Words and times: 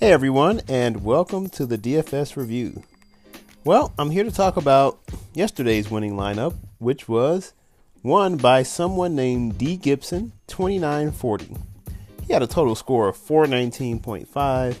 Hey 0.00 0.12
everyone, 0.12 0.60
and 0.68 1.02
welcome 1.02 1.48
to 1.48 1.66
the 1.66 1.76
DFS 1.76 2.36
review. 2.36 2.84
Well, 3.64 3.92
I'm 3.98 4.10
here 4.10 4.22
to 4.22 4.30
talk 4.30 4.56
about 4.56 5.00
yesterday's 5.34 5.90
winning 5.90 6.12
lineup, 6.12 6.54
which 6.78 7.08
was 7.08 7.52
won 8.04 8.36
by 8.36 8.62
someone 8.62 9.16
named 9.16 9.58
D 9.58 9.76
Gibson 9.76 10.34
2940. 10.46 11.56
He 12.24 12.32
had 12.32 12.44
a 12.44 12.46
total 12.46 12.76
score 12.76 13.08
of 13.08 13.16
419.5, 13.16 14.76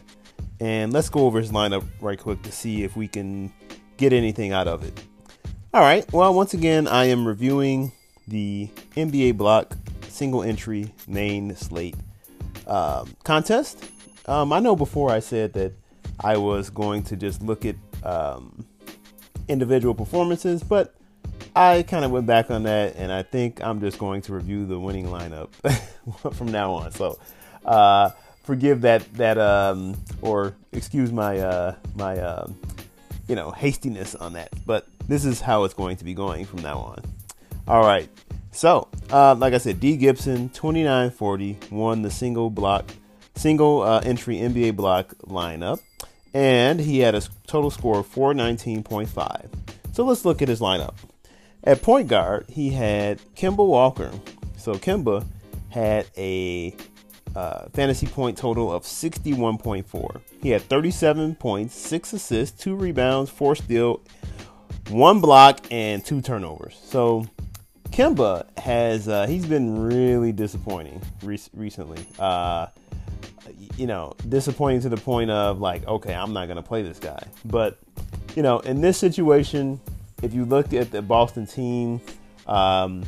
and 0.60 0.92
let's 0.92 1.08
go 1.08 1.26
over 1.26 1.40
his 1.40 1.50
lineup 1.50 1.84
right 2.00 2.16
quick 2.16 2.40
to 2.42 2.52
see 2.52 2.84
if 2.84 2.96
we 2.96 3.08
can 3.08 3.52
get 3.96 4.12
anything 4.12 4.52
out 4.52 4.68
of 4.68 4.84
it. 4.84 5.02
All 5.74 5.80
right, 5.80 6.06
well, 6.12 6.32
once 6.32 6.54
again, 6.54 6.86
I 6.86 7.06
am 7.06 7.26
reviewing 7.26 7.90
the 8.28 8.68
NBA 8.94 9.36
block 9.36 9.76
single 10.06 10.44
entry 10.44 10.94
main 11.08 11.56
slate 11.56 11.96
um, 12.68 13.16
contest. 13.24 13.84
Um, 14.28 14.52
I 14.52 14.60
know 14.60 14.76
before 14.76 15.10
I 15.10 15.20
said 15.20 15.54
that 15.54 15.72
I 16.20 16.36
was 16.36 16.68
going 16.68 17.02
to 17.04 17.16
just 17.16 17.42
look 17.42 17.64
at 17.64 17.76
um, 18.04 18.66
individual 19.48 19.94
performances, 19.94 20.62
but 20.62 20.94
I 21.56 21.82
kind 21.82 22.04
of 22.04 22.10
went 22.10 22.26
back 22.26 22.50
on 22.50 22.64
that, 22.64 22.94
and 22.96 23.10
I 23.10 23.22
think 23.22 23.64
I'm 23.64 23.80
just 23.80 23.98
going 23.98 24.20
to 24.22 24.34
review 24.34 24.66
the 24.66 24.78
winning 24.78 25.06
lineup 25.06 25.48
from 26.34 26.52
now 26.52 26.72
on. 26.72 26.92
So, 26.92 27.18
uh, 27.64 28.10
forgive 28.44 28.82
that 28.82 29.10
that 29.14 29.38
um, 29.38 29.96
or 30.20 30.54
excuse 30.72 31.10
my 31.10 31.38
uh, 31.38 31.76
my 31.96 32.18
uh, 32.18 32.48
you 33.28 33.34
know 33.34 33.50
hastiness 33.50 34.14
on 34.14 34.34
that, 34.34 34.50
but 34.66 34.86
this 35.08 35.24
is 35.24 35.40
how 35.40 35.64
it's 35.64 35.74
going 35.74 35.96
to 35.96 36.04
be 36.04 36.12
going 36.12 36.44
from 36.44 36.60
now 36.60 36.78
on. 36.78 37.02
All 37.66 37.80
right. 37.80 38.10
So, 38.50 38.88
uh, 39.10 39.36
like 39.36 39.54
I 39.54 39.58
said, 39.58 39.80
D 39.80 39.96
Gibson, 39.96 40.50
2940, 40.50 41.56
won 41.70 42.02
the 42.02 42.10
single 42.10 42.50
block 42.50 42.90
single 43.38 43.82
uh, 43.82 44.00
entry 44.00 44.36
NBA 44.36 44.76
block 44.76 45.14
lineup, 45.26 45.80
and 46.34 46.80
he 46.80 46.98
had 46.98 47.14
a 47.14 47.22
total 47.46 47.70
score 47.70 48.00
of 48.00 48.12
419.5. 48.12 49.48
So 49.92 50.04
let's 50.04 50.24
look 50.24 50.42
at 50.42 50.48
his 50.48 50.60
lineup. 50.60 50.94
At 51.64 51.82
point 51.82 52.08
guard, 52.08 52.46
he 52.48 52.70
had 52.70 53.20
Kemba 53.34 53.66
Walker. 53.66 54.10
So 54.56 54.74
Kemba 54.74 55.24
had 55.70 56.06
a 56.16 56.74
uh, 57.34 57.68
fantasy 57.72 58.06
point 58.06 58.36
total 58.36 58.72
of 58.72 58.82
61.4. 58.82 60.20
He 60.42 60.50
had 60.50 60.62
37 60.62 61.34
points, 61.36 61.74
6 61.74 62.12
assists, 62.12 62.62
2 62.62 62.74
rebounds, 62.74 63.30
4 63.30 63.56
steals, 63.56 64.00
1 64.90 65.20
block, 65.20 65.60
and 65.70 66.04
2 66.04 66.22
turnovers. 66.22 66.78
So 66.82 67.26
Kemba 67.90 68.46
has, 68.58 69.08
uh, 69.08 69.26
he's 69.26 69.46
been 69.46 69.82
really 69.82 70.32
disappointing 70.32 71.02
re- 71.22 71.38
recently. 71.54 72.04
Uh, 72.18 72.68
you 73.78 73.86
know, 73.86 74.12
disappointing 74.28 74.80
to 74.80 74.88
the 74.88 74.96
point 74.96 75.30
of 75.30 75.60
like, 75.60 75.86
okay, 75.86 76.12
I'm 76.12 76.32
not 76.32 76.46
going 76.46 76.56
to 76.56 76.62
play 76.62 76.82
this 76.82 76.98
guy. 76.98 77.22
But, 77.44 77.78
you 78.34 78.42
know, 78.42 78.58
in 78.58 78.80
this 78.80 78.98
situation, 78.98 79.80
if 80.22 80.34
you 80.34 80.44
looked 80.44 80.74
at 80.74 80.90
the 80.90 81.00
Boston 81.00 81.46
team, 81.46 82.00
um, 82.46 83.04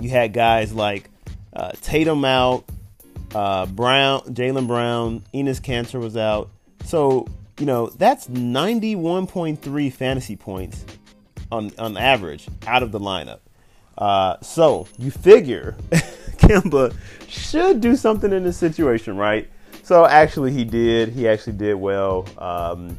you 0.00 0.10
had 0.10 0.32
guys 0.32 0.72
like 0.72 1.08
uh, 1.54 1.72
Tatum 1.80 2.24
out, 2.24 2.64
uh, 3.34 3.66
Brown, 3.66 4.22
Jaylen 4.34 4.66
Brown, 4.66 5.22
Enes 5.32 5.60
Kanter 5.60 6.00
was 6.00 6.16
out. 6.16 6.50
So, 6.84 7.28
you 7.58 7.66
know, 7.66 7.86
that's 7.86 8.26
91.3 8.26 9.92
fantasy 9.92 10.34
points 10.34 10.84
on, 11.52 11.70
on 11.78 11.96
average 11.96 12.48
out 12.66 12.82
of 12.82 12.90
the 12.90 12.98
lineup. 12.98 13.38
Uh, 13.96 14.36
so 14.42 14.88
you 14.98 15.12
figure 15.12 15.76
Kemba 15.90 16.96
should 17.28 17.80
do 17.80 17.94
something 17.94 18.32
in 18.32 18.42
this 18.42 18.56
situation, 18.56 19.16
right? 19.16 19.48
So 19.84 20.06
actually, 20.06 20.52
he 20.52 20.64
did. 20.64 21.10
He 21.10 21.28
actually 21.28 21.52
did 21.52 21.74
well. 21.74 22.26
Um, 22.38 22.96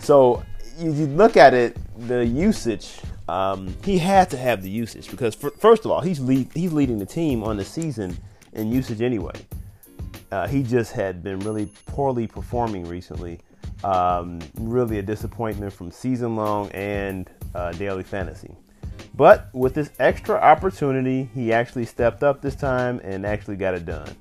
so 0.00 0.42
you, 0.80 0.92
you, 0.92 1.06
look 1.06 1.36
at 1.36 1.54
it, 1.54 1.76
the 2.08 2.26
usage. 2.26 2.98
Um, 3.28 3.72
he 3.84 3.98
had 3.98 4.30
to 4.30 4.36
have 4.36 4.60
the 4.60 4.68
usage 4.68 5.08
because 5.12 5.36
for, 5.36 5.50
first 5.50 5.84
of 5.84 5.92
all, 5.92 6.00
he's 6.00 6.18
lead, 6.18 6.50
he's 6.52 6.72
leading 6.72 6.98
the 6.98 7.06
team 7.06 7.44
on 7.44 7.56
the 7.56 7.64
season 7.64 8.18
in 8.52 8.72
usage 8.72 9.00
anyway. 9.00 9.34
Uh, 10.32 10.48
he 10.48 10.64
just 10.64 10.90
had 10.90 11.22
been 11.22 11.38
really 11.38 11.66
poorly 11.86 12.26
performing 12.26 12.84
recently. 12.88 13.38
Um, 13.84 14.40
really 14.58 14.98
a 14.98 15.02
disappointment 15.02 15.72
from 15.72 15.92
season 15.92 16.34
long 16.34 16.68
and 16.72 17.30
uh, 17.54 17.70
daily 17.72 18.02
fantasy. 18.02 18.56
But 19.14 19.50
with 19.54 19.74
this 19.74 19.92
extra 20.00 20.34
opportunity, 20.34 21.30
he 21.32 21.52
actually 21.52 21.84
stepped 21.84 22.24
up 22.24 22.42
this 22.42 22.56
time 22.56 23.00
and 23.04 23.24
actually 23.24 23.54
got 23.54 23.74
it 23.74 23.86
done. 23.86 24.16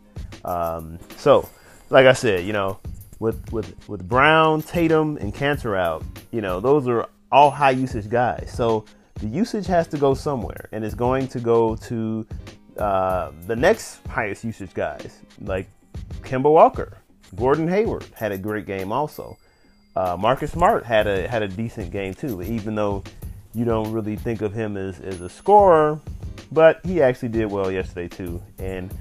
Um, 0.45 0.99
so 1.17 1.49
like 1.93 2.07
I 2.07 2.13
said, 2.13 2.43
you 2.43 2.53
know, 2.53 2.79
with 3.19 3.53
with 3.53 3.87
with 3.87 4.07
Brown, 4.09 4.63
Tatum, 4.63 5.17
and 5.17 5.33
Kanter 5.33 5.77
out, 5.77 6.03
you 6.31 6.41
know, 6.41 6.59
those 6.59 6.87
are 6.87 7.07
all 7.31 7.51
high 7.51 7.69
usage 7.69 8.09
guys. 8.09 8.51
So 8.53 8.85
the 9.19 9.27
usage 9.27 9.67
has 9.67 9.87
to 9.89 9.97
go 9.97 10.15
somewhere, 10.15 10.67
and 10.71 10.83
it's 10.83 10.95
going 10.95 11.27
to 11.29 11.39
go 11.39 11.75
to 11.75 12.25
uh, 12.79 13.31
the 13.45 13.55
next 13.55 14.05
highest 14.07 14.43
usage 14.43 14.73
guys, 14.73 15.19
like 15.39 15.69
Kemba 16.21 16.51
Walker, 16.51 16.97
Gordon 17.35 17.67
Hayward 17.67 18.05
had 18.15 18.31
a 18.31 18.39
great 18.39 18.65
game 18.65 18.91
also. 18.91 19.37
Uh, 19.95 20.17
Marcus 20.19 20.51
Smart 20.51 20.83
had 20.83 21.05
a 21.05 21.27
had 21.27 21.43
a 21.43 21.47
decent 21.47 21.91
game 21.91 22.15
too, 22.15 22.41
even 22.41 22.73
though 22.73 23.03
you 23.53 23.65
don't 23.65 23.91
really 23.91 24.15
think 24.15 24.41
of 24.41 24.51
him 24.51 24.77
as, 24.77 24.99
as 25.01 25.21
a 25.21 25.29
scorer, 25.29 25.99
but 26.51 26.79
he 26.83 27.03
actually 27.03 27.29
did 27.29 27.51
well 27.51 27.71
yesterday 27.71 28.07
too. 28.07 28.41
And 28.57 28.91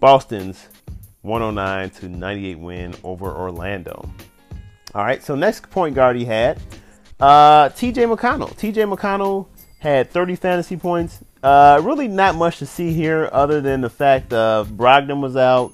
Boston's 0.00 0.68
109 1.26 1.90
to 1.90 2.08
98 2.08 2.58
win 2.58 2.94
over 3.04 3.26
Orlando. 3.26 4.08
All 4.94 5.04
right, 5.04 5.22
so 5.22 5.34
next 5.34 5.68
point 5.68 5.94
guard 5.94 6.16
he 6.16 6.24
had 6.24 6.58
uh, 7.20 7.68
TJ 7.70 8.14
McConnell. 8.14 8.54
TJ 8.56 8.94
McConnell 8.94 9.46
had 9.78 10.10
30 10.10 10.36
fantasy 10.36 10.76
points. 10.76 11.22
Uh, 11.42 11.80
really 11.82 12.08
not 12.08 12.34
much 12.34 12.58
to 12.58 12.66
see 12.66 12.92
here 12.92 13.28
other 13.32 13.60
than 13.60 13.80
the 13.80 13.90
fact 13.90 14.32
of 14.32 14.68
Brogdon 14.70 15.20
was 15.20 15.36
out, 15.36 15.72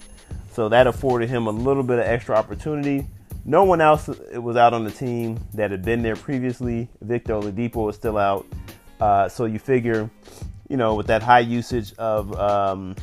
so 0.52 0.68
that 0.68 0.86
afforded 0.86 1.28
him 1.28 1.46
a 1.46 1.50
little 1.50 1.82
bit 1.82 1.98
of 1.98 2.06
extra 2.06 2.36
opportunity. 2.36 3.06
No 3.44 3.64
one 3.64 3.80
else 3.80 4.08
was 4.34 4.56
out 4.56 4.74
on 4.74 4.84
the 4.84 4.90
team 4.90 5.38
that 5.54 5.70
had 5.70 5.84
been 5.84 6.02
there 6.02 6.14
previously. 6.14 6.88
Victor 7.00 7.34
Oladipo 7.34 7.86
was 7.86 7.96
still 7.96 8.18
out, 8.18 8.46
uh, 9.00 9.28
so 9.28 9.46
you 9.46 9.58
figure, 9.58 10.08
you 10.68 10.76
know, 10.76 10.94
with 10.94 11.06
that 11.08 11.22
high 11.22 11.40
usage 11.40 11.92
of 11.94 12.38
um, 12.38 12.94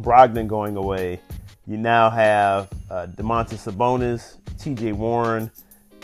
Brogdon 0.00 0.48
going 0.48 0.76
away, 0.76 1.20
you 1.68 1.76
now 1.76 2.08
have 2.08 2.70
uh, 2.90 3.06
Domantas 3.08 3.70
Sabonis, 3.70 4.36
T.J. 4.58 4.92
Warren, 4.92 5.50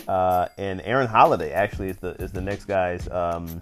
uh, 0.07 0.49
and 0.59 0.83
Aaron 0.83 1.07
Holiday. 1.07 1.53
Actually, 1.53 1.89
is 1.89 1.97
the 1.97 2.11
is 2.23 2.33
the 2.33 2.43
next 2.43 2.67
guys 2.67 3.09
um, 3.09 3.61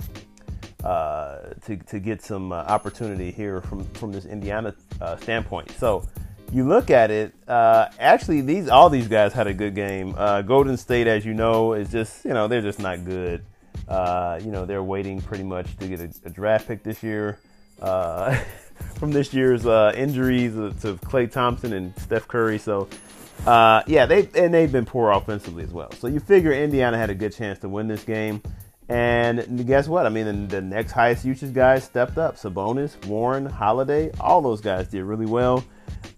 uh, 0.83 1.39
to 1.65 1.77
to 1.77 2.01
get 2.01 2.21
some 2.21 2.51
uh, 2.51 2.57
opportunity 2.57 3.31
here 3.31 3.61
from 3.61 3.85
from 3.95 4.11
this 4.11 4.25
Indiana 4.25 4.75
uh, 5.01 5.17
standpoint. 5.17 5.71
So 5.79 6.05
you 6.51 6.67
look 6.67 6.91
at 6.91 7.13
it. 7.13 7.35
Uh, 7.47 7.89
actually, 8.01 8.41
these 8.41 8.69
all 8.69 8.91
these 8.91 9.07
guys 9.07 9.33
had 9.33 9.47
a 9.47 9.55
good 9.55 9.77
game. 9.77 10.17
Uh, 10.19 10.43
Golden 10.43 10.77
State, 10.77 11.07
as 11.07 11.25
you 11.25 11.35
know, 11.35 11.75
is 11.75 11.93
just 11.93 12.25
you 12.25 12.33
know 12.33 12.49
they're 12.49 12.63
just 12.63 12.81
not 12.81 13.05
good. 13.05 13.45
you 13.89 14.51
know 14.51 14.65
they're 14.67 14.83
waiting 14.83 15.21
pretty 15.21 15.45
much 15.45 15.77
to 15.77 15.87
get 15.87 16.01
a, 16.01 16.11
a 16.25 16.31
draft 16.31 16.67
pick 16.67 16.83
this 16.83 17.01
year. 17.05 17.39
from 18.97 19.11
this 19.11 19.33
year's 19.33 19.67
uh, 19.67 19.93
injuries 19.97 20.55
to 20.55 20.95
Klay 21.05 21.31
Thompson 21.31 21.73
and 21.73 21.99
Steph 21.99 22.29
Curry. 22.29 22.59
So, 22.59 22.89
uh, 23.47 23.83
yeah, 23.87 24.07
they 24.07 24.29
and 24.35 24.53
they've 24.53 24.71
been 24.71 24.87
poor 24.87 25.11
offensively 25.11 25.65
as 25.65 25.71
well. 25.71 25.91
So 25.93 26.07
you 26.07 26.21
figure 26.21 26.53
Indiana 26.53 26.97
had 26.97 27.11
a 27.11 27.15
good 27.15 27.33
chance 27.33 27.59
to 27.61 27.69
win 27.69 27.89
this 27.89 28.05
game. 28.05 28.43
And 28.89 29.67
guess 29.67 29.89
what? 29.89 30.05
I 30.07 30.11
mean, 30.11 30.27
the, 30.27 30.57
the 30.57 30.61
next 30.61 30.93
highest 30.93 31.25
usage 31.25 31.55
guys 31.55 31.85
stepped 31.85 32.19
up. 32.19 32.37
Sabonis, 32.37 33.03
Warren, 33.07 33.47
Holiday, 33.47 34.11
all 34.21 34.43
those 34.43 34.61
guys 34.61 34.89
did 34.89 35.05
really 35.05 35.25
well. 35.25 35.65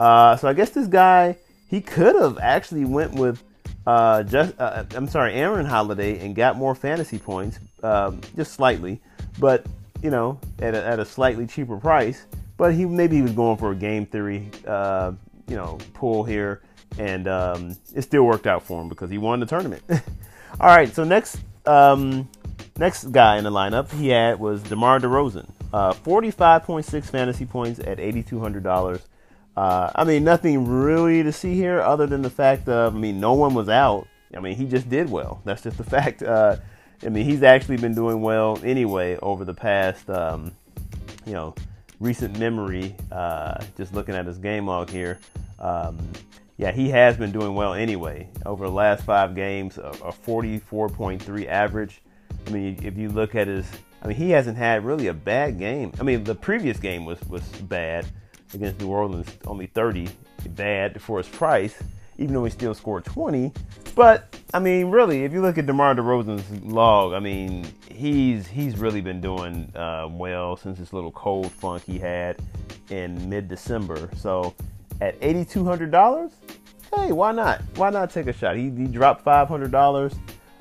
Uh, 0.01 0.37
so 0.37 0.49
I 0.49 0.55
guess 0.55 0.71
this 0.71 0.89
guy 0.89 1.37
he 1.69 1.81
could 1.81 2.15
have 2.17 2.39
actually 2.39 2.85
went 2.85 3.15
with 3.15 3.43
uh, 3.87 4.23
just 4.23 4.55
uh, 4.59 4.85
I'm 4.95 5.09
sorry, 5.09 5.35
Aaron 5.35 5.67
Holiday 5.67 6.25
and 6.25 6.35
got 6.35 6.57
more 6.57 6.75
fantasy 6.75 7.19
points, 7.19 7.59
um, 7.83 8.21
just 8.35 8.53
slightly, 8.53 9.01
but 9.39 9.67
you 10.03 10.11
know, 10.11 10.39
at 10.59 10.75
a, 10.75 10.87
at 10.87 10.99
a 10.99 11.05
slightly 11.05 11.47
cheaper 11.47 11.77
price 11.77 12.27
but 12.57 12.75
he 12.75 12.85
maybe 12.85 13.17
he 13.17 13.23
was 13.23 13.33
going 13.33 13.57
for 13.57 13.73
a 13.73 13.75
game 13.75 14.07
theory, 14.07 14.51
uh, 14.67 15.13
you 15.49 15.57
know, 15.57 15.79
pull 15.93 16.25
here, 16.25 16.63
and 16.99 17.29
um, 17.29 17.77
it 17.95 18.03
still 18.03 18.25
worked 18.25 18.47
out 18.47 18.63
for 18.63 18.81
him 18.81 18.89
because 18.89 19.11
he 19.11 19.19
won 19.19 19.41
the 19.41 19.47
tournament. 19.47 19.83
All 20.61 20.69
right, 20.69 20.95
so 20.95 21.05
next 21.05 21.39
um, 21.67 22.29
next 22.79 23.11
guy 23.13 23.39
in 23.39 23.45
the 23.45 23.51
lineup 23.51 23.91
he 23.93 24.09
had 24.09 24.39
was 24.39 24.63
DeMar 24.63 25.01
DeRozan, 25.01 25.49
uh, 25.73 25.93
45.6 25.93 27.05
fantasy 27.05 27.47
points 27.47 27.81
at 27.81 27.99
$8,200. 27.99 29.01
Uh, 29.57 29.91
I 29.95 30.05
mean, 30.05 30.25
nothing 30.25 30.67
really 30.67 31.23
to 31.23 31.33
see 31.33 31.55
here 31.55 31.81
other 31.81 32.07
than 32.07 32.23
the 32.23 32.31
fact 32.31 32.69
of, 32.69 32.95
I 32.95 32.99
mean, 32.99 33.21
no 33.21 33.35
one 33.35 33.55
was 33.55 33.69
out. 33.69 34.09
I 34.37 34.41
mean, 34.41 34.57
he 34.57 34.67
just 34.67 34.89
did 34.89 35.09
well. 35.09 35.41
That's 35.45 35.63
just 35.63 35.79
the 35.79 35.85
fact. 35.99 36.23
Uh, 36.23 36.57
I 37.05 37.09
mean, 37.09 37.25
he's 37.25 37.43
actually 37.43 37.77
been 37.77 37.95
doing 37.95 38.21
well 38.21 38.59
anyway 38.65 39.17
over 39.23 39.45
the 39.45 39.55
past, 39.55 40.09
um, 40.11 40.53
you 41.27 41.33
know, 41.33 41.55
recent 42.01 42.39
memory, 42.39 42.95
uh, 43.13 43.63
just 43.77 43.95
looking 43.95 44.15
at 44.15 44.27
his 44.27 44.39
game 44.39 44.67
log 44.67 44.91
here, 44.91 45.19
um, 45.59 45.99
yeah, 46.57 46.71
he 46.71 46.89
has 46.91 47.17
been 47.17 47.33
doing 47.33 47.55
well 47.55 47.75
anyway. 47.75 48.29
Over 48.47 48.67
the 48.67 48.73
last 48.73 49.05
five 49.05 49.35
games, 49.35 49.79
a, 49.79 49.91
a 50.05 50.13
44.3 50.13 51.47
average. 51.47 52.01
I 52.47 52.51
mean, 52.51 52.79
if 52.83 52.97
you 52.97 53.09
look 53.09 53.35
at 53.35 53.49
his, 53.49 53.67
I 54.03 54.09
mean, 54.09 54.17
he 54.17 54.31
hasn't 54.31 54.57
had 54.57 54.85
really 54.85 55.09
a 55.09 55.15
bad 55.15 55.59
game. 55.59 55.93
I 55.99 56.03
mean, 56.05 56.25
the 56.25 56.35
previous 56.35 56.79
game 56.79 57.05
was 57.05 57.21
was 57.29 57.43
bad 57.63 58.07
against 58.53 58.81
New 58.81 58.89
Orleans, 58.89 59.29
only 59.47 59.67
30, 59.67 60.09
bad 60.51 61.01
for 61.01 61.19
his 61.19 61.29
price, 61.29 61.75
even 62.19 62.35
though 62.35 62.45
he 62.45 62.51
still 62.51 62.75
scored 62.75 63.05
20. 63.05 63.53
But 63.97 64.34
I 64.55 64.61
mean, 64.61 64.93
really, 64.93 65.25
if 65.25 65.33
you 65.33 65.43
look 65.43 65.59
at 65.59 65.67
DeMar 65.67 65.97
DeRozan's 65.97 66.49
log, 66.65 67.13
I 67.13 67.19
mean, 67.19 67.67
he's 67.91 68.47
he's 68.47 68.79
really 68.79 69.01
been 69.01 69.21
doing 69.21 69.69
uh, 69.75 70.07
well 70.09 70.57
since 70.57 70.79
this 70.79 70.93
little 70.93 71.11
cold 71.11 71.51
funk 71.51 71.83
he 71.83 71.99
had 71.99 72.41
in 72.89 73.29
mid-December. 73.29 74.09
So 74.17 74.55
at 75.01 75.21
$8,200, 75.21 76.31
hey, 76.95 77.11
why 77.11 77.33
not? 77.33 77.63
Why 77.75 77.91
not 77.91 78.13
take 78.13 78.29
a 78.29 78.33
shot? 78.33 78.57
He, 78.57 78.71
he 78.71 78.87
dropped 78.87 79.25
$500. 79.25 80.17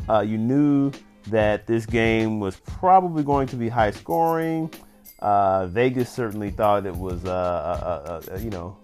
Uh, 0.09 0.21
you 0.21 0.39
knew 0.39 0.91
that 1.27 1.67
this 1.67 1.85
game 1.85 2.39
was 2.39 2.55
probably 2.55 3.21
going 3.21 3.45
to 3.49 3.55
be 3.55 3.69
high 3.69 3.91
scoring. 3.91 4.73
Uh, 5.19 5.67
Vegas 5.67 6.11
certainly 6.11 6.49
thought 6.49 6.87
it 6.87 6.95
was, 6.95 7.25
a, 7.25 7.29
a, 7.29 8.33
a, 8.33 8.39
you 8.39 8.49
know, 8.49 8.75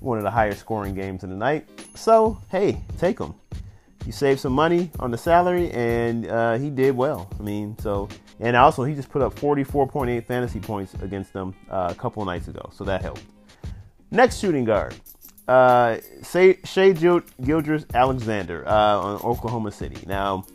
one 0.00 0.18
of 0.18 0.24
the 0.24 0.30
higher 0.30 0.56
scoring 0.56 0.92
games 0.92 1.22
of 1.22 1.30
the 1.30 1.36
night. 1.36 1.68
So, 1.94 2.36
hey, 2.50 2.82
take 2.98 3.18
them. 3.18 3.36
You 4.06 4.12
save 4.12 4.38
some 4.38 4.52
money 4.52 4.90
on 5.00 5.10
the 5.10 5.18
salary, 5.18 5.70
and 5.72 6.28
uh, 6.28 6.58
he 6.58 6.70
did 6.70 6.96
well. 6.96 7.28
I 7.38 7.42
mean, 7.42 7.76
so, 7.80 8.08
and 8.38 8.56
also 8.56 8.84
he 8.84 8.94
just 8.94 9.10
put 9.10 9.20
up 9.20 9.34
44.8 9.34 10.24
fantasy 10.24 10.60
points 10.60 10.94
against 11.02 11.32
them 11.32 11.54
uh, 11.68 11.88
a 11.90 11.94
couple 11.94 12.24
nights 12.24 12.46
ago, 12.46 12.70
so 12.72 12.84
that 12.84 13.02
helped. 13.02 13.22
Next 14.12 14.38
shooting 14.38 14.64
guard, 14.64 14.94
uh, 15.48 15.98
Shai 16.22 16.92
Gilgeous 16.92 17.84
Alexander 17.92 18.66
uh, 18.68 18.98
on 18.98 19.20
Oklahoma 19.22 19.72
City. 19.72 20.04
Now, 20.06 20.46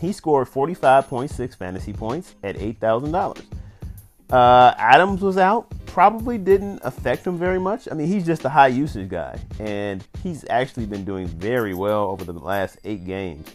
he 0.00 0.12
scored 0.12 0.48
45.6 0.48 1.56
fantasy 1.56 1.92
points 1.92 2.36
at 2.42 2.56
$8,000. 2.56 3.44
Uh, 4.30 4.74
Adams 4.78 5.20
was 5.20 5.36
out. 5.36 5.72
Probably 5.88 6.38
didn't 6.38 6.80
affect 6.84 7.26
him 7.26 7.36
very 7.36 7.58
much. 7.58 7.88
I 7.90 7.94
mean, 7.94 8.06
he's 8.06 8.24
just 8.24 8.44
a 8.44 8.48
high 8.48 8.68
usage 8.68 9.08
guy, 9.08 9.40
and 9.58 10.06
he's 10.22 10.44
actually 10.48 10.86
been 10.86 11.04
doing 11.04 11.26
very 11.26 11.74
well 11.74 12.04
over 12.04 12.24
the 12.24 12.32
last 12.32 12.78
eight 12.84 13.04
games. 13.04 13.48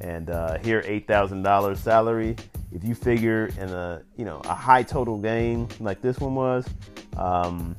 And 0.00 0.30
uh, 0.30 0.58
here, 0.58 0.82
eight 0.86 1.06
thousand 1.06 1.42
dollars 1.42 1.80
salary. 1.80 2.36
If 2.72 2.84
you 2.84 2.94
figure 2.94 3.46
in 3.58 3.70
a 3.70 4.02
you 4.16 4.24
know 4.24 4.40
a 4.44 4.54
high 4.54 4.84
total 4.84 5.18
game 5.18 5.68
like 5.80 6.00
this 6.00 6.20
one 6.20 6.34
was, 6.34 6.66
um, 7.16 7.74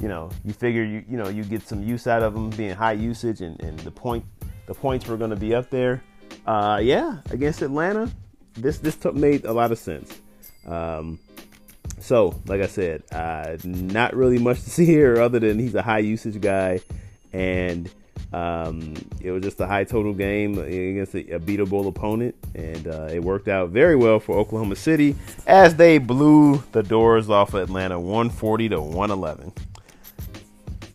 you 0.00 0.08
know, 0.08 0.30
you 0.44 0.52
figure 0.52 0.84
you 0.84 1.04
you 1.08 1.16
know 1.16 1.28
you 1.28 1.42
get 1.42 1.66
some 1.66 1.82
use 1.82 2.06
out 2.06 2.22
of 2.22 2.34
them 2.34 2.50
being 2.50 2.74
high 2.74 2.92
usage 2.92 3.40
and, 3.40 3.60
and 3.60 3.78
the 3.80 3.90
point 3.90 4.24
the 4.66 4.74
points 4.74 5.06
were 5.06 5.16
going 5.16 5.30
to 5.30 5.36
be 5.36 5.54
up 5.54 5.70
there. 5.70 6.02
Uh, 6.46 6.78
yeah, 6.82 7.18
against 7.30 7.62
Atlanta, 7.62 8.10
this 8.54 8.78
this 8.78 8.96
t- 8.96 9.10
made 9.10 9.44
a 9.44 9.52
lot 9.52 9.72
of 9.72 9.78
sense. 9.78 10.20
Um, 10.66 11.18
so, 11.98 12.40
like 12.46 12.60
I 12.60 12.66
said, 12.66 13.02
uh, 13.12 13.56
not 13.64 14.14
really 14.14 14.38
much 14.38 14.62
to 14.62 14.70
see 14.76 14.86
here 14.86 15.20
other 15.20 15.38
than 15.38 15.58
he's 15.58 15.74
a 15.74 15.82
high 15.82 16.00
usage 16.00 16.40
guy, 16.40 16.80
and 17.32 17.90
um, 18.32 18.94
it 19.20 19.30
was 19.30 19.42
just 19.42 19.60
a 19.60 19.66
high 19.66 19.84
total 19.84 20.12
game 20.12 20.58
against 20.58 21.14
a, 21.14 21.36
a 21.36 21.40
beatable 21.40 21.86
opponent, 21.86 22.34
and 22.54 22.86
uh, 22.86 23.08
it 23.12 23.22
worked 23.22 23.48
out 23.48 23.70
very 23.70 23.96
well 23.96 24.20
for 24.20 24.36
Oklahoma 24.36 24.76
City 24.76 25.16
as 25.46 25.76
they 25.76 25.98
blew 25.98 26.62
the 26.72 26.82
doors 26.82 27.30
off 27.30 27.54
of 27.54 27.62
Atlanta 27.62 27.98
140 27.98 28.70
to 28.70 28.80
111. 28.80 29.52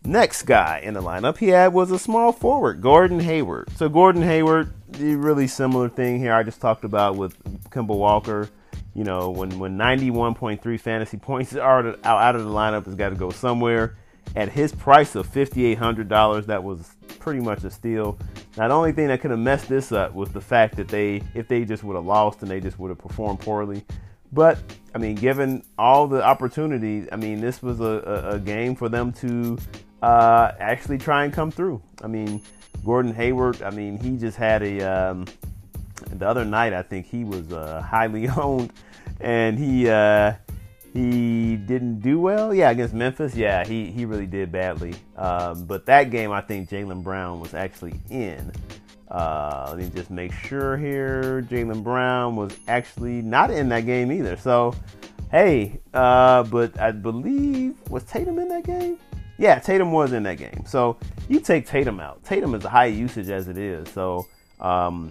Next 0.04 0.42
guy 0.42 0.80
in 0.82 0.94
the 0.94 1.02
lineup 1.02 1.38
he 1.38 1.48
had 1.48 1.72
was 1.72 1.92
a 1.92 1.98
small 1.98 2.32
forward, 2.32 2.80
Gordon 2.80 3.20
Hayward. 3.20 3.70
So 3.76 3.88
Gordon 3.88 4.22
Hayward, 4.22 4.72
the 4.88 5.14
really 5.14 5.46
similar 5.46 5.88
thing 5.88 6.18
here 6.18 6.34
I 6.34 6.42
just 6.42 6.60
talked 6.60 6.84
about 6.84 7.16
with 7.16 7.40
Kemba 7.70 7.96
Walker. 7.96 8.48
You 8.94 9.04
know, 9.04 9.30
when 9.30 9.58
when 9.58 9.78
91.3 9.78 10.80
fantasy 10.80 11.16
points 11.16 11.54
are 11.54 11.96
out, 12.04 12.36
of 12.36 12.44
the 12.44 12.50
lineup, 12.50 12.84
has 12.84 12.94
got 12.94 13.10
to 13.10 13.16
go 13.16 13.30
somewhere. 13.30 13.96
At 14.36 14.48
his 14.50 14.72
price 14.72 15.14
of 15.14 15.26
$5,800, 15.26 16.46
that 16.46 16.62
was 16.62 16.94
pretty 17.18 17.40
much 17.40 17.64
a 17.64 17.70
steal. 17.70 18.18
Now, 18.56 18.68
the 18.68 18.74
only 18.74 18.92
thing 18.92 19.08
that 19.08 19.20
could 19.20 19.30
have 19.30 19.40
messed 19.40 19.68
this 19.68 19.92
up 19.92 20.14
was 20.14 20.30
the 20.30 20.40
fact 20.40 20.76
that 20.76 20.88
they, 20.88 21.22
if 21.34 21.48
they 21.48 21.64
just 21.64 21.82
would 21.84 21.96
have 21.96 22.04
lost 22.04 22.40
and 22.40 22.50
they 22.50 22.60
just 22.60 22.78
would 22.78 22.88
have 22.88 22.98
performed 22.98 23.40
poorly. 23.40 23.84
But 24.32 24.58
I 24.94 24.98
mean, 24.98 25.16
given 25.16 25.62
all 25.78 26.06
the 26.06 26.24
opportunities, 26.24 27.08
I 27.12 27.16
mean, 27.16 27.40
this 27.40 27.62
was 27.62 27.80
a, 27.80 27.84
a, 27.84 28.30
a 28.36 28.38
game 28.38 28.74
for 28.74 28.88
them 28.88 29.12
to 29.14 29.58
uh, 30.02 30.52
actually 30.58 30.98
try 30.98 31.24
and 31.24 31.32
come 31.32 31.50
through. 31.50 31.82
I 32.02 32.06
mean, 32.06 32.40
Gordon 32.84 33.14
Hayward, 33.14 33.62
I 33.62 33.70
mean, 33.70 33.98
he 33.98 34.16
just 34.16 34.36
had 34.36 34.62
a. 34.62 34.80
Um, 34.80 35.26
the 36.10 36.28
other 36.28 36.44
night, 36.44 36.72
I 36.72 36.82
think 36.82 37.06
he 37.06 37.24
was 37.24 37.52
uh, 37.52 37.82
highly 37.82 38.28
owned, 38.36 38.72
and 39.20 39.58
he 39.58 39.88
uh, 39.88 40.34
he 40.92 41.56
didn't 41.56 42.00
do 42.00 42.20
well. 42.20 42.54
Yeah, 42.54 42.70
against 42.70 42.94
Memphis, 42.94 43.34
yeah, 43.34 43.64
he 43.64 43.90
he 43.90 44.04
really 44.04 44.26
did 44.26 44.52
badly. 44.52 44.94
Um, 45.16 45.64
but 45.64 45.86
that 45.86 46.10
game, 46.10 46.32
I 46.32 46.40
think 46.40 46.68
Jaylen 46.68 47.02
Brown 47.02 47.40
was 47.40 47.54
actually 47.54 48.00
in. 48.10 48.52
Uh, 49.10 49.66
let 49.68 49.78
me 49.78 49.90
just 49.94 50.10
make 50.10 50.32
sure 50.32 50.76
here. 50.76 51.42
Jaylen 51.50 51.82
Brown 51.82 52.36
was 52.36 52.56
actually 52.68 53.20
not 53.20 53.50
in 53.50 53.68
that 53.68 53.84
game 53.84 54.10
either. 54.10 54.36
So, 54.36 54.74
hey, 55.30 55.80
uh, 55.92 56.44
but 56.44 56.78
I 56.80 56.92
believe 56.92 57.74
was 57.90 58.04
Tatum 58.04 58.38
in 58.38 58.48
that 58.48 58.64
game? 58.64 58.98
yeah, 59.42 59.58
Tatum 59.58 59.90
was 59.90 60.12
in 60.12 60.22
that 60.22 60.38
game. 60.38 60.64
So 60.66 60.96
you 61.28 61.40
take 61.40 61.66
Tatum 61.66 61.98
out. 61.98 62.22
Tatum 62.22 62.54
is 62.54 62.64
a 62.64 62.68
high 62.68 62.86
usage 62.86 63.28
as 63.28 63.48
it 63.48 63.58
is. 63.58 63.88
So 63.88 64.28
um, 64.62 65.10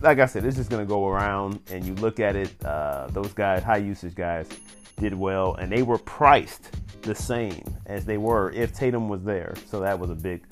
like 0.00 0.18
I 0.18 0.26
said, 0.26 0.44
it's 0.44 0.56
just 0.56 0.70
to 0.70 0.86
go 0.86 1.06
around 1.08 1.60
and 1.70 1.84
you 1.84 1.94
look 1.96 2.20
at 2.20 2.36
it. 2.36 2.52
Uh, 2.64 3.08
those 3.10 3.32
guys, 3.32 3.62
high 3.62 3.78
usage 3.78 4.14
guys, 4.14 4.48
did 4.96 5.12
well 5.12 5.54
and 5.56 5.72
they 5.72 5.82
were 5.82 5.98
priced 5.98 6.70
the 7.02 7.14
same 7.14 7.62
as 7.86 8.04
they 8.04 8.16
were 8.16 8.52
if 8.52 8.72
Tatum 8.72 9.08
was 9.08 9.22
there. 9.24 9.54
So 9.68 9.80
that 9.80 9.98
was 9.98 10.10
a 10.10 10.14
big 10.14 10.44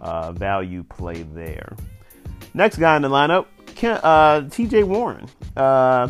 uh, 0.00 0.32
value 0.32 0.82
play 0.82 1.22
there. 1.22 1.76
Next 2.54 2.78
guy 2.78 2.96
in 2.96 3.02
the 3.02 3.10
lineup, 3.10 3.46
uh, 4.02 4.40
TJ 4.42 4.84
Warren. 4.84 5.28
Uh, 5.56 6.08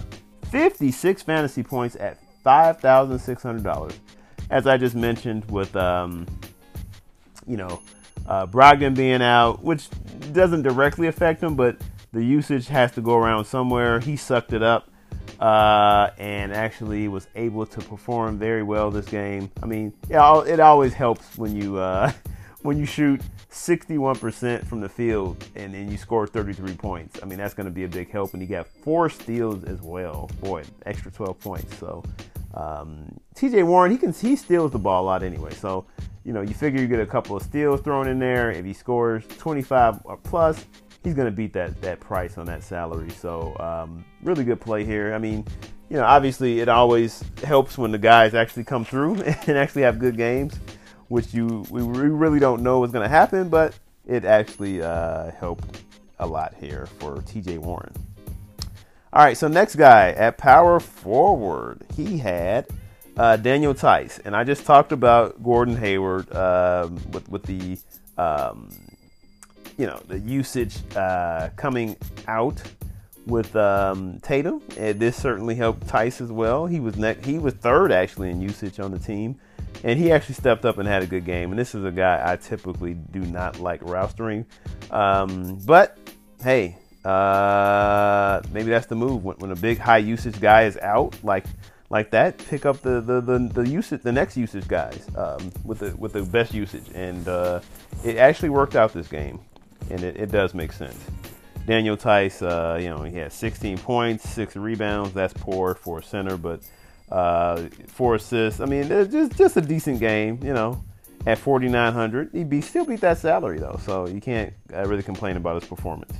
56 0.50 1.22
fantasy 1.22 1.62
points 1.62 1.96
at 1.96 2.18
$5,600. 2.44 3.94
As 4.48 4.66
I 4.66 4.76
just 4.76 4.94
mentioned 4.94 5.48
with 5.50 5.74
um, 5.76 6.26
you 7.46 7.56
know, 7.56 7.80
uh, 8.26 8.46
Brogdon 8.46 8.94
being 8.94 9.22
out, 9.22 9.62
which 9.62 9.88
doesn't 10.32 10.62
directly 10.62 11.06
affect 11.08 11.42
him, 11.42 11.56
but 11.56 11.76
the 12.12 12.24
usage 12.24 12.68
has 12.68 12.92
to 12.92 13.00
go 13.00 13.16
around 13.16 13.44
somewhere. 13.44 14.00
He 14.00 14.16
sucked 14.16 14.52
it 14.52 14.62
up 14.62 14.90
uh, 15.40 16.10
and 16.18 16.52
actually 16.52 17.08
was 17.08 17.26
able 17.34 17.66
to 17.66 17.80
perform 17.80 18.38
very 18.38 18.62
well 18.62 18.90
this 18.90 19.06
game. 19.06 19.50
I 19.62 19.66
mean, 19.66 19.92
yeah, 20.08 20.42
it 20.42 20.60
always 20.60 20.92
helps 20.92 21.38
when 21.38 21.56
you 21.56 21.78
uh, 21.78 22.12
when 22.62 22.78
you 22.78 22.84
shoot 22.84 23.20
61% 23.50 24.64
from 24.66 24.80
the 24.80 24.88
field 24.88 25.44
and 25.56 25.74
then 25.74 25.90
you 25.90 25.96
score 25.96 26.26
33 26.26 26.74
points. 26.74 27.18
I 27.22 27.26
mean, 27.26 27.38
that's 27.38 27.54
going 27.54 27.66
to 27.66 27.72
be 27.72 27.84
a 27.84 27.88
big 27.88 28.10
help. 28.10 28.32
And 28.34 28.42
he 28.42 28.46
got 28.46 28.66
four 28.66 29.08
steals 29.08 29.64
as 29.64 29.80
well. 29.80 30.30
Boy, 30.40 30.62
extra 30.86 31.10
12 31.10 31.40
points. 31.40 31.78
So 31.78 32.04
um, 32.54 33.18
TJ 33.34 33.66
Warren, 33.66 33.90
he 33.90 33.98
can 33.98 34.12
he 34.12 34.36
steals 34.36 34.72
the 34.72 34.78
ball 34.78 35.04
a 35.04 35.06
lot 35.06 35.22
anyway. 35.22 35.52
So 35.54 35.86
you 36.24 36.32
know, 36.32 36.42
you 36.42 36.54
figure 36.54 36.80
you 36.80 36.86
get 36.86 37.00
a 37.00 37.06
couple 37.06 37.36
of 37.36 37.42
steals 37.42 37.80
thrown 37.80 38.06
in 38.08 38.18
there. 38.18 38.50
If 38.50 38.64
he 38.64 38.72
scores 38.72 39.24
25 39.38 40.00
or 40.04 40.16
plus, 40.18 40.66
he's 41.02 41.14
going 41.14 41.26
to 41.26 41.34
beat 41.34 41.52
that 41.54 41.80
that 41.82 42.00
price 42.00 42.38
on 42.38 42.46
that 42.46 42.62
salary. 42.62 43.10
So 43.10 43.56
um, 43.58 44.04
really 44.22 44.44
good 44.44 44.60
play 44.60 44.84
here. 44.84 45.14
I 45.14 45.18
mean, 45.18 45.46
you 45.88 45.96
know, 45.96 46.04
obviously 46.04 46.60
it 46.60 46.68
always 46.68 47.24
helps 47.42 47.78
when 47.78 47.90
the 47.90 47.98
guys 47.98 48.34
actually 48.34 48.64
come 48.64 48.84
through 48.84 49.14
and 49.46 49.56
actually 49.56 49.82
have 49.82 49.98
good 49.98 50.16
games, 50.16 50.58
which 51.08 51.32
you 51.32 51.64
we 51.70 51.82
really 51.82 52.40
don't 52.40 52.62
know 52.62 52.80
what's 52.80 52.92
going 52.92 53.04
to 53.04 53.08
happen, 53.08 53.48
but 53.48 53.78
it 54.06 54.24
actually 54.24 54.82
uh, 54.82 55.30
helped 55.32 55.82
a 56.18 56.26
lot 56.26 56.54
here 56.54 56.86
for 56.98 57.22
T.J. 57.22 57.58
Warren. 57.58 57.92
All 59.12 59.24
right, 59.24 59.36
so 59.36 59.48
next 59.48 59.74
guy 59.74 60.10
at 60.10 60.38
power 60.38 60.78
forward, 60.78 61.84
he 61.96 62.18
had 62.18 62.68
uh, 63.20 63.36
Daniel 63.36 63.74
Theis, 63.74 64.18
and 64.24 64.34
I 64.34 64.44
just 64.44 64.64
talked 64.64 64.92
about 64.92 65.42
Gordon 65.42 65.76
Hayward 65.76 66.34
um, 66.34 66.98
with 67.12 67.28
with 67.28 67.42
the 67.42 67.76
um, 68.16 68.70
you 69.76 69.86
know 69.86 70.00
the 70.08 70.18
usage 70.18 70.78
uh, 70.96 71.50
coming 71.54 71.98
out 72.28 72.62
with 73.26 73.54
um, 73.56 74.18
Tatum, 74.20 74.62
and 74.78 74.98
this 74.98 75.16
certainly 75.16 75.54
helped 75.54 75.86
Theis 75.86 76.22
as 76.22 76.32
well. 76.32 76.64
He 76.64 76.80
was 76.80 76.96
ne- 76.96 77.20
he 77.22 77.38
was 77.38 77.52
third 77.52 77.92
actually 77.92 78.30
in 78.30 78.40
usage 78.40 78.80
on 78.80 78.90
the 78.90 78.98
team, 78.98 79.38
and 79.84 79.98
he 79.98 80.10
actually 80.10 80.36
stepped 80.36 80.64
up 80.64 80.78
and 80.78 80.88
had 80.88 81.02
a 81.02 81.06
good 81.06 81.26
game. 81.26 81.50
And 81.50 81.58
this 81.58 81.74
is 81.74 81.84
a 81.84 81.92
guy 81.92 82.22
I 82.24 82.36
typically 82.36 82.94
do 82.94 83.20
not 83.20 83.60
like 83.60 83.82
rostering, 83.82 84.46
um, 84.90 85.58
but 85.66 85.98
hey, 86.42 86.78
uh, 87.04 88.40
maybe 88.50 88.70
that's 88.70 88.86
the 88.86 88.96
move. 88.96 89.22
When, 89.24 89.36
when 89.36 89.50
a 89.50 89.56
big 89.56 89.76
high 89.76 89.98
usage 89.98 90.40
guy 90.40 90.62
is 90.62 90.78
out, 90.78 91.22
like 91.22 91.44
like 91.90 92.10
that, 92.12 92.38
pick 92.38 92.64
up 92.64 92.80
the 92.80 93.00
the 93.00 93.20
the, 93.20 93.38
the 93.52 93.68
usage 93.68 94.02
the 94.02 94.12
next 94.12 94.36
usage 94.36 94.66
guys 94.68 95.06
um, 95.16 95.52
with 95.64 95.80
the 95.80 95.94
with 95.96 96.12
the 96.12 96.22
best 96.22 96.54
usage, 96.54 96.84
and 96.94 97.26
uh, 97.28 97.60
it 98.04 98.16
actually 98.16 98.50
worked 98.50 98.76
out 98.76 98.92
this 98.92 99.08
game, 99.08 99.40
and 99.90 100.02
it, 100.02 100.16
it 100.16 100.30
does 100.30 100.54
make 100.54 100.72
sense. 100.72 100.98
Daniel 101.66 101.96
Theis, 101.96 102.42
uh, 102.42 102.78
you 102.78 102.88
know, 102.88 103.02
he 103.02 103.16
had 103.16 103.32
16 103.32 103.78
points, 103.78 104.28
six 104.28 104.56
rebounds. 104.56 105.12
That's 105.12 105.34
poor 105.34 105.74
for 105.74 105.98
a 105.98 106.02
center, 106.02 106.36
but 106.36 106.62
uh, 107.12 107.64
four 107.86 108.14
assists. 108.14 108.60
I 108.60 108.64
mean, 108.64 108.88
just 108.88 109.36
just 109.36 109.56
a 109.56 109.60
decent 109.60 110.00
game, 110.00 110.40
you 110.42 110.54
know. 110.54 110.82
At 111.26 111.36
4,900, 111.36 112.30
he 112.32 112.44
beat, 112.44 112.64
still 112.64 112.86
beat 112.86 113.02
that 113.02 113.18
salary 113.18 113.58
though, 113.58 113.78
so 113.84 114.06
you 114.06 114.22
can't 114.22 114.54
uh, 114.74 114.86
really 114.86 115.02
complain 115.02 115.36
about 115.36 115.60
his 115.60 115.68
performance. 115.68 116.14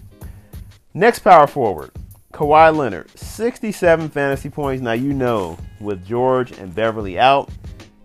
Next 0.93 1.21
power 1.21 1.47
forward, 1.47 1.91
Kawhi 2.33 2.75
Leonard, 2.75 3.11
67 3.19 4.09
fantasy 4.09 4.51
points. 4.51 4.83
Now, 4.83 4.93
you 4.93 5.13
know, 5.13 5.59
with 5.81 6.07
George 6.07 6.53
and 6.53 6.75
Beverley 6.75 7.19
out, 7.19 7.51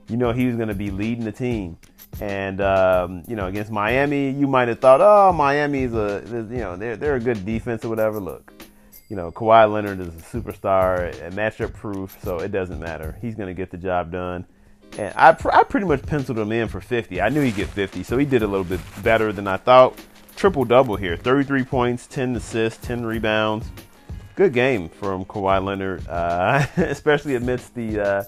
you 0.08 0.18
know 0.18 0.32
he 0.32 0.48
was 0.48 0.56
going 0.56 0.68
to 0.68 0.76
be 0.76 0.90
leading 0.90 1.26
the 1.26 1.32
team. 1.32 1.78
And, 2.22 2.60
um, 2.62 3.24
you 3.28 3.36
know, 3.36 3.48
against 3.48 3.72
Miami, 3.72 4.32
you 4.32 4.48
might 4.48 4.68
have 4.68 4.80
thought, 4.80 5.02
oh, 5.02 5.32
Miami's 5.34 5.94
a, 5.94 6.24
you 6.28 6.58
know, 6.58 6.76
they're, 6.76 6.96
they're 6.96 7.16
a 7.16 7.20
good 7.20 7.46
defense 7.46 7.86
or 7.86 7.90
whatever. 7.90 8.20
Look, 8.20 8.52
you 9.10 9.16
know, 9.16 9.32
Kawhi 9.32 9.72
Leonard 9.72 10.00
is 10.00 10.08
a 10.08 10.12
superstar, 10.12 11.10
a 11.22 11.30
matchup 11.32 11.74
proof, 11.74 12.18
so 12.24 12.40
it 12.40 12.52
doesn't 12.52 12.80
matter. 12.80 13.18
He's 13.22 13.36
going 13.36 13.48
to 13.48 13.54
get 13.54 13.70
the 13.70 13.78
job 13.78 14.12
done. 14.12 14.46
And 14.98 15.14
I, 15.16 15.34
pr- 15.34 15.52
I 15.52 15.64
pretty 15.64 15.86
much 15.86 16.04
penciled 16.04 16.40
him 16.40 16.52
in 16.52 16.68
for 16.68 16.80
50. 16.80 17.22
I 17.22 17.30
knew 17.30 17.42
he'd 17.42 17.56
get 17.56 17.68
50, 17.68 18.04
so 18.04 18.18
he 18.18 18.26
did 18.26 18.44
a 18.44 18.48
little 18.48 18.64
bit 18.64 18.80
better 19.04 19.34
than 19.34 19.48
I 19.48 19.58
thought. 19.58 20.00
Triple 20.36 20.66
double 20.66 20.96
here 20.96 21.16
33 21.16 21.64
points, 21.64 22.08
10 22.08 22.38
assists, 22.38 22.86
10 22.86 23.06
rebounds 23.06 23.70
good 24.36 24.54
game 24.54 24.90
from 24.90 25.24
Kawhi 25.26 25.64
Leonard, 25.64 26.06
uh, 26.08 26.66
especially 26.78 27.36
amidst 27.36 27.74
the 27.74 28.00
uh, 28.00 28.24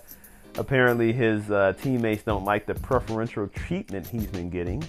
apparently 0.57 1.11
his 1.11 1.51
uh, 1.51 1.73
teammates 1.81 2.23
don't 2.23 2.45
like 2.45 2.65
the 2.65 2.75
preferential 2.75 3.47
treatment 3.47 4.07
he's 4.07 4.27
been 4.27 4.49
getting. 4.49 4.83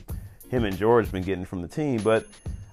Him 0.48 0.64
and 0.64 0.76
George 0.76 1.10
been 1.10 1.24
getting 1.24 1.44
from 1.44 1.60
the 1.60 1.68
team, 1.68 2.00
but 2.02 2.26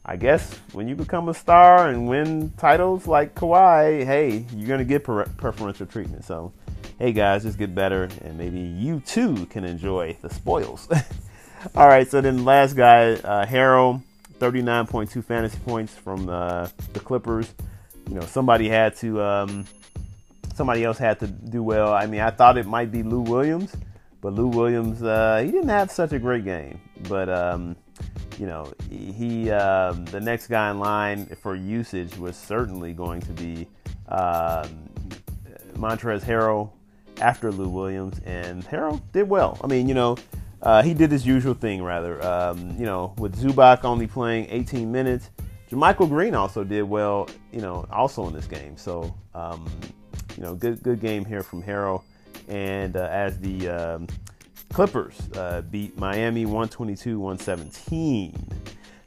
I 0.05 0.15
guess 0.15 0.53
when 0.71 0.87
you 0.87 0.95
become 0.95 1.27
a 1.29 1.33
star 1.33 1.89
and 1.89 2.07
win 2.07 2.53
titles 2.57 3.07
like 3.07 3.33
Kawhi, 3.33 4.05
hey, 4.05 4.45
you're 4.55 4.67
gonna 4.67 4.85
get 4.85 5.03
pre- 5.03 5.25
preferential 5.37 5.87
treatment. 5.87 6.23
So, 6.23 6.53
hey 6.99 7.11
guys, 7.11 7.43
just 7.43 7.57
get 7.57 7.73
better, 7.73 8.09
and 8.23 8.37
maybe 8.37 8.59
you 8.59 9.01
too 9.01 9.47
can 9.47 9.65
enjoy 9.65 10.15
the 10.21 10.29
spoils. 10.29 10.87
All 11.75 11.87
right, 11.87 12.07
so 12.07 12.21
then 12.21 12.45
last 12.45 12.75
guy, 12.75 13.13
uh, 13.13 13.47
Harrell, 13.47 14.03
39.2 14.37 15.23
fantasy 15.23 15.57
points 15.65 15.95
from 15.95 16.29
uh, 16.29 16.67
the 16.93 16.99
Clippers 16.99 17.51
you 18.07 18.15
know, 18.15 18.21
somebody 18.21 18.69
had 18.69 18.95
to, 18.97 19.21
um, 19.21 19.65
somebody 20.53 20.83
else 20.83 20.97
had 20.97 21.19
to 21.19 21.27
do 21.27 21.63
well. 21.63 21.93
I 21.93 22.05
mean, 22.05 22.21
I 22.21 22.31
thought 22.31 22.57
it 22.57 22.65
might 22.65 22.91
be 22.91 23.03
Lou 23.03 23.21
Williams, 23.21 23.75
but 24.21 24.33
Lou 24.33 24.47
Williams, 24.47 25.03
uh, 25.03 25.41
he 25.43 25.51
didn't 25.51 25.69
have 25.69 25.91
such 25.91 26.13
a 26.13 26.19
great 26.19 26.45
game. 26.45 26.79
But, 27.07 27.29
um, 27.29 27.75
you 28.39 28.45
know, 28.45 28.71
he, 28.89 29.49
um, 29.51 30.05
the 30.05 30.19
next 30.19 30.47
guy 30.47 30.71
in 30.71 30.79
line 30.79 31.25
for 31.41 31.55
usage 31.55 32.17
was 32.17 32.35
certainly 32.35 32.93
going 32.93 33.21
to 33.21 33.33
be 33.33 33.67
um, 34.09 34.89
Montrezl 35.73 36.23
Harrell 36.23 36.71
after 37.21 37.51
Lou 37.51 37.69
Williams, 37.69 38.19
and 38.25 38.65
Harrell 38.65 39.01
did 39.13 39.29
well. 39.29 39.57
I 39.63 39.67
mean, 39.67 39.87
you 39.87 39.93
know, 39.93 40.17
uh, 40.61 40.81
he 40.83 40.93
did 40.93 41.11
his 41.11 41.25
usual 41.25 41.53
thing, 41.53 41.83
rather. 41.83 42.23
Um, 42.25 42.75
you 42.77 42.85
know, 42.85 43.13
with 43.17 43.39
Zubac 43.39 43.83
only 43.83 44.07
playing 44.07 44.47
18 44.49 44.91
minutes, 44.91 45.29
Michael 45.71 46.07
Green 46.07 46.35
also 46.35 46.63
did 46.63 46.83
well, 46.83 47.27
you 47.51 47.61
know, 47.61 47.85
also 47.91 48.27
in 48.27 48.33
this 48.33 48.47
game. 48.47 48.77
So, 48.77 49.13
um, 49.33 49.67
you 50.37 50.43
know, 50.43 50.55
good 50.55 50.83
good 50.83 50.99
game 50.99 51.25
here 51.25 51.43
from 51.43 51.63
Harrell. 51.63 52.03
And 52.47 52.95
uh, 52.95 53.07
as 53.11 53.39
the 53.39 53.69
um, 53.69 54.07
Clippers 54.73 55.17
uh, 55.35 55.61
beat 55.61 55.97
Miami 55.97 56.45
122-117. 56.45 58.35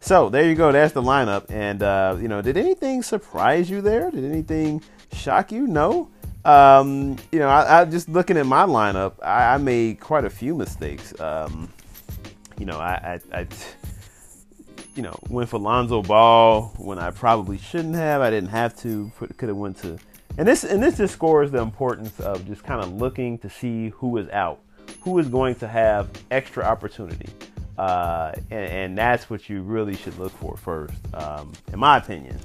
So 0.01 0.29
there 0.29 0.45
you 0.45 0.55
go. 0.55 0.73
That's 0.73 0.95
the 0.95 1.03
lineup. 1.03 1.51
And 1.51 1.83
uh, 1.83 2.17
you 2.21 2.29
know, 2.29 2.41
did 2.41 2.57
anything 2.57 3.03
surprise 3.03 3.69
you 3.69 3.81
there? 3.81 4.11
Did 4.11 4.25
anything 4.25 4.83
shock 5.13 5.53
you? 5.53 5.67
No. 5.67 6.09
Um, 6.45 7.17
you 7.33 7.41
know, 7.41 7.49
I, 7.49 7.81
I, 7.81 7.85
just 7.85 8.09
looking 8.09 8.39
at 8.39 8.47
my 8.47 8.63
lineup, 8.63 9.15
I, 9.23 9.55
I 9.55 9.59
made 9.59 10.01
quite 10.01 10.25
a 10.25 10.31
few 10.31 10.55
mistakes. 10.55 11.13
Um, 11.21 11.71
you 12.59 12.65
know, 12.65 12.79
I, 12.79 13.21
I, 13.33 13.41
I 13.41 13.47
you 14.99 15.05
know, 15.05 15.17
went 15.29 15.49
for 15.49 15.61
Lonzo 15.61 16.03
Ball 16.03 16.73
when 16.77 16.99
I 16.99 17.13
probably 17.13 17.57
shouldn't 17.57 17.95
have. 17.95 18.21
I 18.21 18.31
didn't 18.31 18.49
have 18.49 18.77
to. 18.81 19.13
Could 19.37 19.49
have 19.49 19.57
went 19.57 19.77
to, 19.83 19.97
and 20.37 20.49
this 20.49 20.65
and 20.65 20.83
this 20.83 20.97
just 20.97 21.15
scores 21.15 21.53
the 21.53 21.63
importance 21.63 22.19
of 22.19 22.45
just 22.49 22.65
kind 22.65 22.83
of 22.83 22.93
looking 22.95 23.39
to 23.39 23.49
see 23.49 23.91
who 23.91 24.17
is 24.17 24.29
out, 24.31 24.59
who 25.03 25.17
is 25.21 25.29
going 25.29 25.55
to 25.55 25.69
have 25.69 26.11
extra 26.33 26.65
opportunity, 26.65 27.29
uh, 27.79 28.33
and, 28.51 28.71
and, 28.73 28.99
that's 28.99 29.31
what 29.31 29.49
you 29.49 29.63
really 29.63 29.95
should 29.95 30.19
look 30.19 30.33
for 30.33 30.57
first, 30.57 30.95
um, 31.15 31.53
in 31.73 31.79
my 31.79 31.99
opinion. 31.99 32.37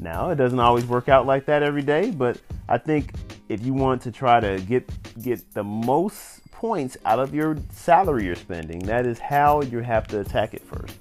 Now 0.00 0.30
it 0.30 0.34
doesn't 0.34 0.58
always 0.58 0.84
work 0.86 1.08
out 1.08 1.24
like 1.24 1.46
that 1.46 1.62
every 1.62 1.82
day, 1.82 2.10
but 2.10 2.36
I 2.68 2.78
think 2.78 3.12
if 3.48 3.64
you 3.64 3.74
want 3.74 4.02
to 4.02 4.10
try 4.10 4.40
to 4.40 4.60
get 4.62 4.90
get 5.22 5.54
the 5.54 5.62
most 5.62 6.40
points 6.50 6.96
out 7.04 7.20
of 7.20 7.32
your 7.32 7.58
salary 7.70 8.24
you're 8.24 8.34
spending, 8.34 8.80
that 8.80 9.06
is 9.06 9.20
how 9.20 9.62
you 9.62 9.78
have 9.78 10.08
to 10.08 10.18
attack 10.18 10.52
it 10.54 10.62
first. 10.62 10.96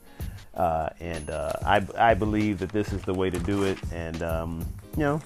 Uh, 0.54 0.90
and 1.00 1.30
uh, 1.30 1.54
I, 1.66 1.86
I 1.98 2.14
believe 2.14 2.60
that 2.60 2.70
this 2.70 2.92
is 2.92 3.02
the 3.04 3.14
way 3.14 3.30
to 3.30 3.40
do 3.40 3.64
it. 3.64 3.78
And, 3.94 4.22
um, 4.22 4.66
you 4.98 5.04
know, 5.04 5.22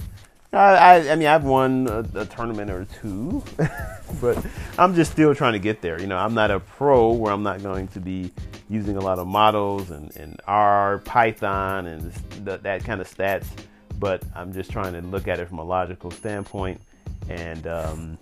I, 0.54 1.10
I 1.10 1.16
mean, 1.16 1.28
I've 1.28 1.44
won 1.44 1.88
a, 1.88 2.22
a 2.22 2.26
tournament 2.26 2.72
or 2.72 2.86
two, 3.02 3.44
but 4.22 4.46
I'm 4.78 4.96
just 4.96 5.12
still 5.12 5.36
trying 5.36 5.54
to 5.54 5.60
get 5.60 5.82
there. 5.82 6.00
You 6.00 6.08
know, 6.08 6.18
I'm 6.18 6.34
not 6.34 6.52
a 6.52 6.60
pro 6.60 7.12
where 7.12 7.34
I'm 7.34 7.44
not 7.44 7.62
going 7.62 7.88
to 7.90 8.00
be 8.00 8.32
using 8.70 8.98
a 8.98 9.02
lot 9.02 9.20
of 9.20 9.28
models 9.28 9.92
and, 9.92 10.16
and 10.16 10.40
R, 10.48 11.00
Python, 11.00 11.88
and 11.88 12.12
that, 12.46 12.64
that 12.64 12.84
kind 12.84 13.02
of 13.02 13.14
stats. 13.14 13.48
But 14.00 14.24
I'm 14.36 14.54
just 14.54 14.72
trying 14.72 14.94
to 14.94 15.02
look 15.02 15.28
at 15.28 15.40
it 15.40 15.48
from 15.48 15.60
a 15.60 15.64
logical 15.64 16.12
standpoint. 16.12 16.82
And, 17.30 17.68
um, 17.68 18.18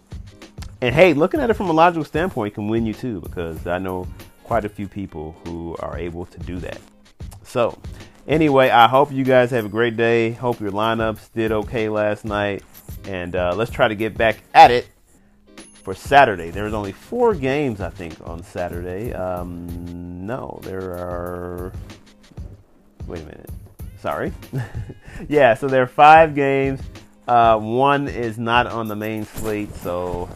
and 0.81 0.95
hey, 0.95 1.13
looking 1.13 1.39
at 1.39 1.50
it 1.50 1.53
from 1.53 1.69
a 1.69 1.74
logical 1.74 2.03
standpoint 2.03 2.55
can 2.55 2.67
win 2.67 2.86
you 2.86 2.93
too, 2.93 3.22
because 3.22 3.67
I 3.67 3.77
know 3.77 4.07
quite 4.43 4.65
a 4.65 4.69
few 4.69 4.88
people 4.88 5.36
who 5.45 5.75
are 5.79 5.98
able 5.98 6.25
to 6.25 6.39
do 6.39 6.57
that. 6.57 6.79
So, 7.53 7.77
anyway, 8.27 8.72
I 8.72 8.88
hope 8.88 9.12
you 9.12 9.24
guys 9.24 9.51
have 9.51 9.65
a 9.65 9.69
great 9.69 9.95
day. 9.95 10.31
Hope 10.31 10.60
your 10.60 10.72
lineups 10.72 11.31
did 11.33 11.51
okay 11.51 11.88
last 11.88 12.25
night. 12.25 12.63
And 13.05 13.36
uh, 13.36 13.53
let's 13.55 13.69
try 13.69 13.88
to 13.88 13.93
get 13.93 14.17
back 14.17 14.38
at 14.55 14.72
it 14.72 14.88
for 15.83 15.93
Saturday. 15.93 16.50
There's 16.50 16.74
only 16.74 16.93
four 16.93 17.36
games, 17.36 17.79
I 17.79 17.91
think, 17.91 18.15
on 18.27 18.41
Saturday. 18.41 19.13
Um, 19.13 20.25
no, 20.25 20.62
there 20.63 20.93
are. 20.93 21.72
Wait 23.05 23.22
a 23.22 23.25
minute. 23.25 23.51
Sorry. 24.00 24.33
yeah, 25.29 25.53
so 25.53 25.67
there 25.67 25.83
are 25.83 25.88
five 25.88 26.33
games. 26.33 26.81
Uh, 27.27 27.60
one 27.60 28.07
is 28.07 28.39
not 28.39 28.65
on 28.65 28.88
the 28.88 28.95
main 28.95 29.25
slate, 29.25 29.75
so 29.75 30.27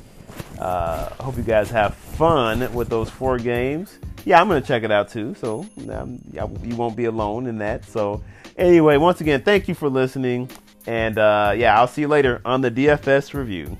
uh, 0.59 1.09
I 1.19 1.23
hope 1.23 1.35
you 1.35 1.41
guys 1.41 1.71
have 1.71 1.95
fun 1.95 2.71
with 2.75 2.89
those 2.89 3.09
four 3.09 3.39
games 3.39 3.97
yeah, 4.27 4.41
I'm 4.41 4.49
gonna 4.49 4.59
check 4.59 4.83
it 4.83 4.91
out 4.91 5.07
too. 5.07 5.35
So 5.35 5.65
um, 5.89 6.19
you 6.61 6.75
won't 6.75 6.97
be 6.97 7.05
alone 7.05 7.47
in 7.47 7.59
that. 7.59 7.85
So 7.85 8.21
anyway, 8.57 8.97
once 8.97 9.21
again, 9.21 9.41
thank 9.41 9.69
you 9.69 9.73
for 9.73 9.87
listening, 9.87 10.49
and 10.85 11.17
uh, 11.17 11.53
yeah, 11.55 11.79
I'll 11.79 11.87
see 11.87 12.01
you 12.01 12.09
later 12.09 12.41
on 12.43 12.59
the 12.59 12.69
DFS 12.69 13.33
review. 13.33 13.77